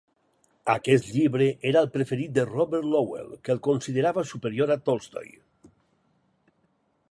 Aquest 0.73 1.09
llibre 1.17 1.49
era 1.71 1.83
el 1.85 1.89
preferit 1.97 2.33
de 2.37 2.45
Robert 2.51 2.89
Lowell, 2.95 3.29
que 3.45 3.55
el 3.57 3.61
considerava 3.69 4.25
superior 4.33 4.73
a 4.77 4.81
Tolstoy. 4.89 5.31